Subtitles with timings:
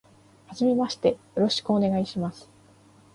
[0.47, 2.49] 初めましてよろしくお願いします。